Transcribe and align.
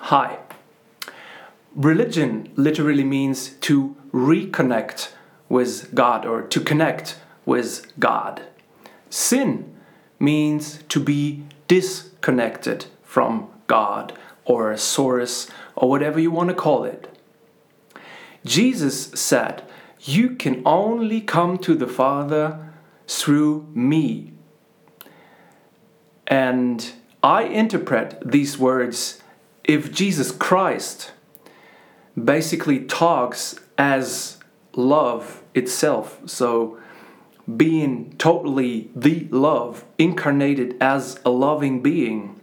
Hi. 0.00 0.38
Religion 1.74 2.50
literally 2.56 3.04
means 3.04 3.50
to 3.60 3.94
reconnect 4.12 5.10
with 5.48 5.94
God 5.94 6.24
or 6.24 6.42
to 6.42 6.60
connect 6.60 7.18
with 7.44 7.92
God. 7.98 8.42
Sin 9.10 9.76
means 10.18 10.82
to 10.88 10.98
be 10.98 11.44
disconnected 11.66 12.86
from 13.02 13.48
God 13.66 14.16
or 14.44 14.70
a 14.70 14.78
source 14.78 15.48
or 15.76 15.90
whatever 15.90 16.18
you 16.18 16.30
want 16.30 16.48
to 16.48 16.54
call 16.54 16.84
it. 16.84 17.08
Jesus 18.44 19.08
said, 19.08 19.62
You 20.00 20.30
can 20.36 20.62
only 20.64 21.20
come 21.20 21.58
to 21.58 21.74
the 21.74 21.88
Father 21.88 22.72
through 23.06 23.66
me. 23.74 24.32
And 26.26 26.92
I 27.22 27.42
interpret 27.42 28.22
these 28.24 28.58
words 28.58 29.22
if 29.68 29.92
Jesus 29.92 30.32
Christ 30.32 31.12
basically 32.22 32.80
talks 32.80 33.54
as 33.76 34.38
love 34.74 35.42
itself, 35.54 36.20
so 36.24 36.78
being 37.56 38.14
totally 38.16 38.90
the 38.96 39.28
love 39.30 39.84
incarnated 39.98 40.76
as 40.80 41.20
a 41.24 41.30
loving 41.30 41.82
being, 41.82 42.40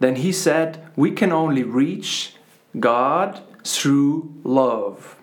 then 0.00 0.16
he 0.16 0.32
said 0.32 0.86
we 0.94 1.10
can 1.10 1.32
only 1.32 1.62
reach 1.62 2.34
God 2.78 3.42
through 3.64 4.32
love. 4.44 5.16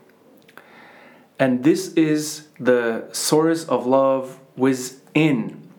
And 1.37 1.63
this 1.63 1.93
is 1.93 2.47
the 2.59 3.07
source 3.11 3.65
of 3.65 3.85
love 3.85 4.39
within 4.57 5.69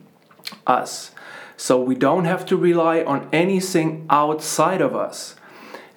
us. 0.65 1.11
So 1.57 1.81
we 1.81 1.95
don't 1.95 2.25
have 2.25 2.45
to 2.47 2.57
rely 2.57 3.03
on 3.03 3.29
anything 3.31 4.05
outside 4.09 4.81
of 4.81 4.95
us. 4.95 5.35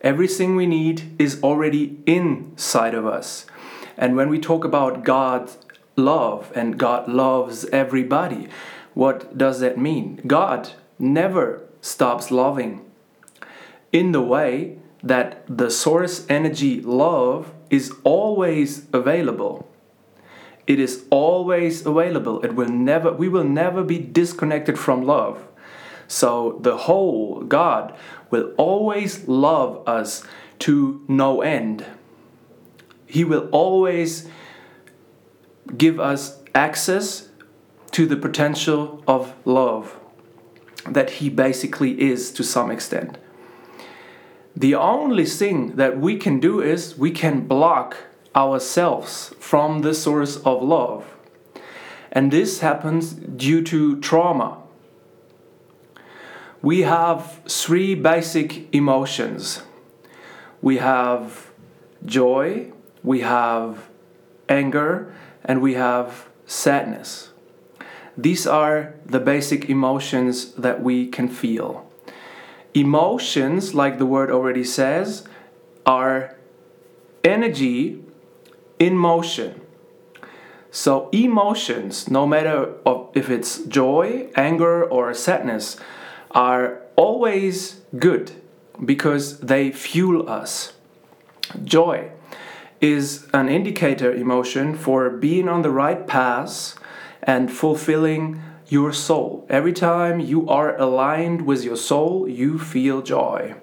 Everything 0.01 0.57
we 0.57 0.67
need 0.67 1.15
is 1.19 1.43
already 1.43 1.99
inside 2.07 2.95
of 2.95 3.07
us. 3.07 3.47
And 3.97 4.15
when 4.17 4.29
we 4.29 4.39
talk 4.39 4.65
about 4.65 5.05
God's 5.05 5.59
love 5.97 6.53
and 6.55 6.79
God 6.79 7.09
loves 7.09 7.65
everybody, 7.67 8.49
what 8.95 9.37
does 9.37 9.61
that 9.61 9.79
mean? 9.79 10.21
God 10.27 10.71
never 10.99 11.63
stops 11.81 12.31
loving 12.31 12.85
in 13.93 14.13
the 14.13 14.23
way 14.23 14.79
that 15.03 15.45
the 15.49 15.71
source 15.71 16.27
energy 16.29 16.81
love 16.81 17.53
is 17.71 17.93
always 18.05 18.87
available 18.93 19.69
it 20.67 20.81
is 20.81 21.05
always 21.11 21.87
available 21.87 22.45
it 22.45 22.55
will 22.55 22.69
never 22.69 23.13
we 23.13 23.29
will 23.29 23.45
never 23.45 23.83
be 23.85 23.99
disconnected 23.99 24.79
from 24.79 25.05
love 25.05 25.47
so 26.09 26.59
the 26.61 26.77
whole 26.77 27.43
God 27.43 27.95
will 28.31 28.53
always 28.57 29.27
love 29.29 29.87
us 29.89 30.25
to 30.61 31.05
no 31.09 31.43
end. 31.43 31.85
He 33.07 33.25
will 33.25 33.49
always 33.53 34.29
give 35.77 36.01
us 36.01 36.41
access 36.55 37.29
to 37.93 38.07
the 38.07 38.17
potential 38.17 39.03
of 39.07 39.35
love 39.45 39.99
that 40.89 41.11
He 41.11 41.29
basically 41.29 42.01
is 42.01 42.31
to 42.33 42.45
some 42.45 42.71
extent. 42.71 43.19
The 44.55 44.75
only 44.75 45.27
thing 45.27 45.77
that 45.77 45.99
we 45.99 46.17
can 46.17 46.41
do 46.41 46.61
is 46.61 46.97
we 46.97 47.11
can 47.11 47.47
block 47.47 47.97
ourselves 48.37 49.35
from 49.41 49.81
the 49.81 49.95
source 49.95 50.37
of 50.37 50.63
love. 50.63 51.05
And 52.13 52.31
this 52.31 52.61
happens 52.61 53.13
due 53.13 53.63
to 53.65 54.01
trauma 54.01 54.59
we 56.63 56.83
have 56.83 57.43
three 57.47 57.95
basic 57.95 58.75
emotions 58.75 59.63
we 60.63 60.79
have 60.79 61.53
joy, 62.05 62.73
we 63.05 63.21
have 63.21 63.89
anger, 64.49 65.15
and 65.45 65.61
we 65.61 65.75
have 65.75 66.29
sadness. 66.47 67.31
These 68.17 68.47
are 68.47 68.95
the 69.05 69.21
basic 69.21 69.69
emotions 69.71 70.53
that 70.55 70.83
we 70.83 71.07
can 71.07 71.29
feel. 71.29 71.89
Emotions, 72.75 73.75
like 73.75 73.99
the 73.99 74.07
word 74.07 74.31
already 74.31 74.65
says, 74.65 75.29
are 75.85 76.35
energy 77.23 78.03
in 78.79 78.97
motion. 78.97 79.61
So, 80.71 81.09
emotions, 81.11 82.11
no 82.11 82.27
matter 82.27 82.75
if 83.15 83.31
it's 83.31 83.63
joy, 83.65 84.29
anger, 84.35 84.85
or 84.85 85.15
sadness, 85.15 85.79
are 86.33 86.83
always 86.97 87.81
good 87.99 88.33
because 88.85 89.41
they 89.41 89.73
fuel 89.73 90.29
us. 90.29 90.75
Joy 91.65 92.11
is 92.81 93.27
an 93.33 93.49
indicator 93.49 94.13
emotion 94.13 94.77
for 94.77 95.09
being 95.09 95.49
on 95.49 95.63
the 95.63 95.71
right 95.71 96.07
path 96.07 96.79
and 97.23 97.51
fulfilling 97.51 98.43
your 98.69 98.93
soul. 98.93 99.47
Every 99.49 99.73
time 99.73 100.21
you 100.21 100.49
are 100.49 100.77
aligned 100.77 101.47
with 101.47 101.65
your 101.65 101.77
soul, 101.77 102.29
you 102.29 102.59
feel 102.59 103.01
joy. 103.01 103.55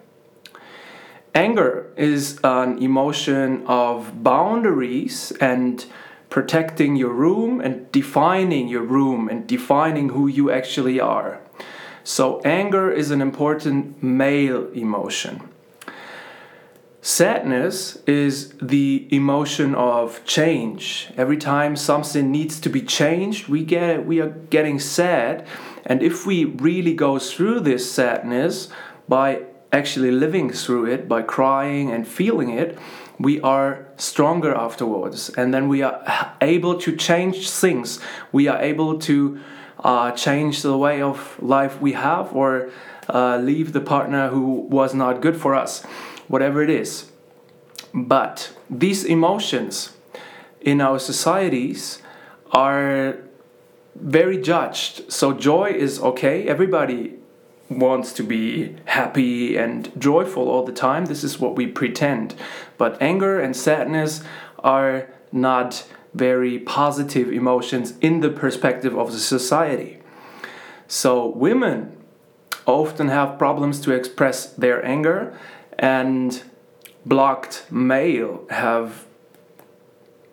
Anger 1.36 1.92
is 1.98 2.40
an 2.44 2.78
emotion 2.78 3.66
of 3.66 4.24
boundaries 4.24 5.32
and 5.42 5.84
protecting 6.30 6.96
your 6.96 7.12
room 7.12 7.60
and 7.60 7.92
defining 7.92 8.68
your 8.68 8.84
room 8.84 9.28
and 9.28 9.48
defining 9.48 10.10
who 10.10 10.28
you 10.28 10.52
actually 10.52 11.00
are. 11.00 11.40
So, 12.04 12.40
anger 12.42 12.92
is 12.92 13.10
an 13.10 13.22
important 13.22 14.04
male 14.04 14.68
emotion. 14.74 15.50
Sadness 17.02 17.98
is 18.06 18.54
the 18.62 19.08
emotion 19.10 19.74
of 19.74 20.24
change. 20.26 21.10
Every 21.18 21.38
time 21.38 21.76
something 21.76 22.32
needs 22.32 22.60
to 22.60 22.70
be 22.70 22.82
changed, 22.82 23.48
we 23.48 23.64
get 23.64 24.06
we 24.06 24.22
are 24.22 24.30
getting 24.50 24.80
sad, 24.80 25.48
and 25.86 26.04
if 26.04 26.26
we 26.28 26.46
really 26.46 26.94
go 26.94 27.18
through 27.18 27.62
this 27.62 27.92
sadness 27.92 28.70
by 29.08 29.44
actually 29.74 30.12
living 30.12 30.52
through 30.52 30.86
it, 30.86 31.10
by 31.10 31.24
crying 31.24 31.92
and 31.92 32.08
feeling 32.08 32.50
it, 32.50 32.78
we 33.20 33.42
are 33.42 33.88
stronger 33.98 34.54
afterwards, 34.54 35.30
and 35.30 35.54
then 35.54 35.68
we 35.68 35.82
are 35.82 36.36
able 36.42 36.78
to 36.80 36.96
change 36.96 37.50
things. 37.50 38.00
We 38.32 38.48
are 38.48 38.62
able 38.62 39.00
to 39.00 39.40
uh, 39.80 40.12
change 40.12 40.62
the 40.62 40.78
way 40.78 41.02
of 41.02 41.36
life 41.42 41.82
we 41.82 41.94
have 41.94 42.34
or 42.36 42.70
uh, 43.10 43.38
leave 43.38 43.74
the 43.74 43.82
partner 43.82 44.30
who 44.30 44.68
was 44.70 44.94
not 44.94 45.22
good 45.22 45.36
for 45.36 45.54
us, 45.56 45.84
whatever 46.28 46.64
it 46.64 46.70
is. 46.70 47.12
But 47.94 48.54
these 48.70 49.04
emotions 49.04 49.96
in 50.62 50.82
our 50.82 51.00
societies 51.00 52.02
are 52.52 53.18
very 53.96 54.42
judged. 54.42 55.12
So 55.12 55.34
joy 55.34 55.72
is 55.72 56.00
okay. 56.00 56.48
Everybody 56.48 57.20
wants 57.70 58.14
to 58.14 58.24
be 58.24 58.76
happy 58.86 59.58
and 59.58 59.92
joyful 59.98 60.50
all 60.50 60.64
the 60.64 60.72
time. 60.72 61.06
This 61.06 61.24
is 61.24 61.40
what 61.40 61.56
we 61.56 61.68
pretend. 61.68 62.36
But 62.78 63.02
anger 63.02 63.40
and 63.40 63.56
sadness 63.56 64.24
are 64.60 65.10
not 65.32 65.86
very 66.14 66.60
positive 66.60 67.32
emotions 67.32 67.94
in 68.02 68.20
the 68.20 68.30
perspective 68.30 68.98
of 68.98 69.12
the 69.12 69.20
society. 69.20 70.00
So, 70.88 71.28
women 71.28 71.98
often 72.66 73.08
have 73.10 73.40
problems 73.40 73.82
to 73.82 73.92
express 73.92 74.46
their 74.46 74.86
anger, 74.86 75.38
and 75.80 76.44
blocked 77.06 77.66
male 77.72 78.46
have 78.50 79.06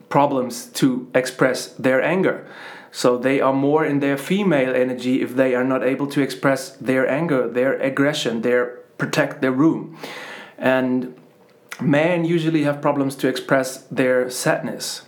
problems 0.09 0.67
to 0.67 1.09
express 1.15 1.69
their 1.69 2.03
anger. 2.03 2.47
So 2.93 3.17
they 3.17 3.41
are 3.41 3.53
more 3.53 3.85
in 3.85 4.01
their 4.01 4.17
female 4.17 4.75
energy 4.75 5.23
if 5.23 5.37
they 5.37 5.55
are 5.55 5.65
not 5.65 5.85
able 5.85 6.07
to 6.09 6.21
express 6.21 6.71
their 6.71 7.09
anger, 7.09 7.49
their 7.49 7.75
aggression, 7.75 8.43
their 8.43 8.81
protect 8.99 9.41
their 9.41 9.53
room. 9.53 9.97
And 10.59 11.15
men 11.81 12.25
usually 12.25 12.65
have 12.65 12.83
problems 12.83 13.17
to 13.17 13.29
express 13.29 13.79
their 13.91 14.29
sadness. 14.29 15.03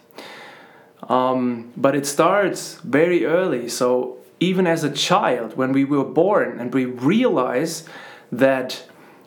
Um, 1.09 1.73
but 1.77 1.95
it 1.95 2.07
starts 2.07 2.77
very 2.77 3.27
early. 3.27 3.69
So 3.69 4.19
even 4.41 4.67
as 4.67 4.85
a 4.85 4.91
child, 4.91 5.57
when 5.57 5.73
we 5.73 5.85
were 5.85 6.05
born 6.05 6.59
and 6.59 6.73
we 6.73 6.85
realize 6.85 7.87
that 8.31 8.85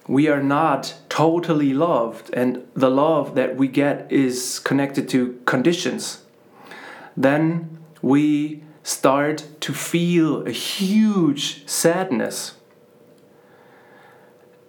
we 0.08 0.28
are 0.28 0.42
not 0.42 0.96
totally 1.10 1.74
loved 1.74 2.34
and 2.34 2.66
the 2.76 2.90
love 2.90 3.36
that 3.36 3.56
we 3.56 3.68
get 3.68 4.12
is 4.12 4.60
connected 4.60 5.10
to 5.10 5.40
conditions, 5.46 6.24
then 7.16 7.78
we 8.02 8.64
start 8.84 9.46
to 9.62 9.74
feel 9.74 10.46
a 10.46 10.52
huge 10.52 11.68
sadness. 11.68 12.56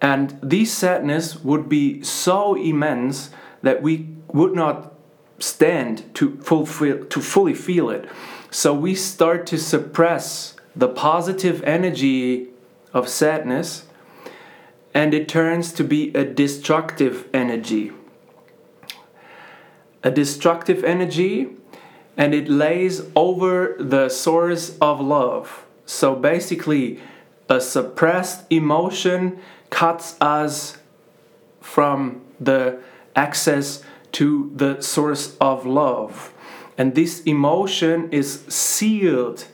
And 0.01 0.39
this 0.41 0.71
sadness 0.71 1.43
would 1.43 1.69
be 1.69 2.03
so 2.03 2.55
immense 2.55 3.29
that 3.61 3.81
we 3.81 4.09
would 4.27 4.53
not 4.53 4.93
stand 5.39 6.13
to 6.15 6.37
fulfill 6.37 7.05
to 7.05 7.21
fully 7.21 7.53
feel 7.53 7.91
it 7.91 8.09
so 8.49 8.73
we 8.73 8.95
start 8.95 9.45
to 9.45 9.57
suppress 9.57 10.55
the 10.75 10.87
positive 10.87 11.61
energy 11.63 12.47
of 12.93 13.07
sadness 13.07 13.85
and 14.93 15.13
it 15.13 15.27
turns 15.27 15.71
to 15.73 15.83
be 15.83 16.11
a 16.15 16.23
destructive 16.23 17.27
energy. 17.31 17.91
A 20.03 20.09
destructive 20.09 20.83
energy 20.83 21.49
and 22.17 22.33
it 22.33 22.49
lays 22.49 23.03
over 23.15 23.75
the 23.79 24.09
source 24.09 24.75
of 24.81 24.99
love. 24.99 25.65
So 25.85 26.15
basically, 26.15 26.99
a 27.47 27.61
suppressed 27.61 28.45
emotion 28.49 29.39
cuts 29.69 30.17
us 30.19 30.77
from 31.61 32.21
the 32.39 32.79
access 33.15 33.83
to 34.13 34.51
the 34.55 34.81
source 34.81 35.37
of 35.39 35.65
love. 35.65 36.33
And 36.77 36.95
this 36.95 37.21
emotion 37.21 38.09
is 38.11 38.41
sealed 38.47 39.45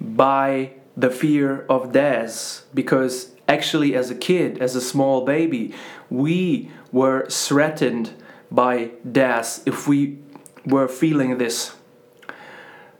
by 0.00 0.72
the 0.96 1.10
fear 1.10 1.66
of 1.68 1.92
death 1.92 2.64
because 2.72 3.32
actually, 3.48 3.94
as 3.94 4.10
a 4.10 4.14
kid, 4.14 4.58
as 4.58 4.74
a 4.76 4.80
small 4.80 5.24
baby, 5.24 5.74
we 6.10 6.70
were 6.92 7.26
threatened 7.26 8.10
by 8.50 8.90
death 9.10 9.62
if 9.66 9.88
we 9.88 10.18
were 10.64 10.88
feeling 10.88 11.38
this. 11.38 11.74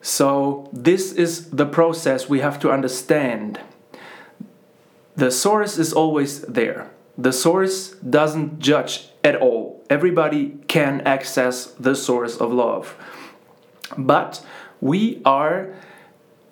So, 0.07 0.69
this 0.71 1.13
is 1.13 1.49
the 1.49 1.65
process 1.65 2.29
we 2.29 2.41
have 2.41 2.61
to 2.61 2.71
understand. 2.71 3.59
The 5.17 5.31
source 5.31 5.79
is 5.79 5.95
always 5.95 6.43
there. 6.43 6.91
The 7.17 7.33
source 7.33 7.93
doesn't 7.93 8.59
judge 8.59 9.09
at 9.25 9.35
all. 9.35 9.83
Everybody 9.89 10.59
can 10.69 11.01
access 11.07 11.65
the 11.81 11.95
source 11.95 12.37
of 12.37 12.53
love. 12.53 12.97
But 13.97 14.45
we 14.83 15.23
are 15.25 15.73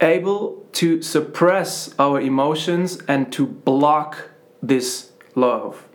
able 0.01 0.67
to 0.81 1.03
suppress 1.03 1.95
our 1.99 2.23
emotions 2.23 3.03
and 3.07 3.31
to 3.35 3.47
block 3.47 4.31
this 4.63 5.13
love. 5.35 5.87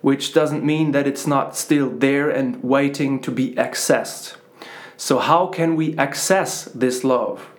Which 0.00 0.34
doesn't 0.34 0.64
mean 0.64 0.90
that 0.90 1.06
it's 1.06 1.28
not 1.28 1.56
still 1.56 1.90
there 1.90 2.28
and 2.28 2.60
waiting 2.64 3.20
to 3.20 3.30
be 3.30 3.54
accessed. 3.54 4.34
So, 4.96 5.18
how 5.18 5.46
can 5.48 5.76
we 5.76 5.96
access 5.96 6.64
this 6.64 7.04
love? 7.04 7.50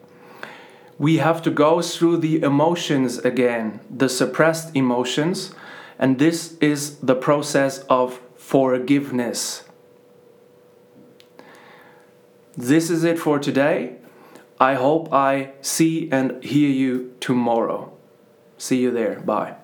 We 0.98 1.18
have 1.18 1.42
to 1.44 1.52
go 1.52 1.82
through 1.82 2.18
the 2.18 2.42
emotions 2.42 3.20
again, 3.20 3.82
the 3.90 4.10
suppressed 4.10 4.76
emotions, 4.76 5.54
and 6.00 6.18
this 6.18 6.58
is 6.60 6.98
the 6.98 7.16
process 7.16 7.80
of 7.90 8.20
forgiveness. 8.36 9.64
This 12.56 12.90
is 12.90 13.04
it 13.04 13.20
for 13.20 13.38
today. 13.38 13.98
I 14.60 14.74
hope 14.74 15.14
I 15.14 15.52
see 15.62 16.10
and 16.12 16.44
hear 16.44 16.70
you 16.70 17.14
tomorrow. 17.20 17.94
See 18.58 18.82
you 18.82 18.90
there. 18.90 19.20
Bye. 19.20 19.58